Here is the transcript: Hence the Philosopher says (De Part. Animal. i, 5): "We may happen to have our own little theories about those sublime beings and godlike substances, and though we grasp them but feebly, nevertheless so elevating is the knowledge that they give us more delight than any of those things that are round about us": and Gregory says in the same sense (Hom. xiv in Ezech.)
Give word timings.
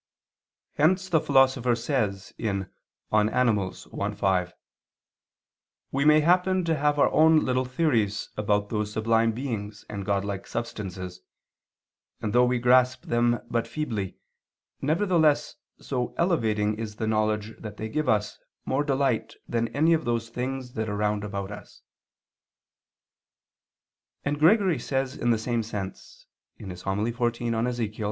Hence 0.77 1.09
the 1.09 1.21
Philosopher 1.21 1.75
says 1.75 2.33
(De 2.39 2.65
Part. 3.11 3.29
Animal. 3.29 3.75
i, 4.01 4.09
5): 4.11 4.53
"We 5.91 6.05
may 6.05 6.21
happen 6.21 6.63
to 6.65 6.75
have 6.75 6.97
our 6.97 7.11
own 7.11 7.45
little 7.45 7.65
theories 7.65 8.29
about 8.35 8.69
those 8.69 8.91
sublime 8.91 9.31
beings 9.31 9.85
and 9.87 10.03
godlike 10.03 10.47
substances, 10.47 11.21
and 12.19 12.33
though 12.33 12.45
we 12.45 12.57
grasp 12.57 13.05
them 13.05 13.41
but 13.47 13.67
feebly, 13.67 14.17
nevertheless 14.81 15.57
so 15.79 16.15
elevating 16.17 16.79
is 16.79 16.95
the 16.95 17.05
knowledge 17.05 17.55
that 17.59 17.77
they 17.77 17.87
give 17.87 18.09
us 18.09 18.39
more 18.65 18.83
delight 18.83 19.35
than 19.47 19.67
any 19.67 19.93
of 19.93 20.03
those 20.03 20.29
things 20.29 20.73
that 20.73 20.89
are 20.89 20.97
round 20.97 21.23
about 21.23 21.51
us": 21.51 21.83
and 24.25 24.39
Gregory 24.39 24.79
says 24.79 25.15
in 25.15 25.29
the 25.29 25.37
same 25.37 25.61
sense 25.61 26.25
(Hom. 26.59 26.69
xiv 26.71 27.41
in 27.41 27.53
Ezech.) 27.67 27.99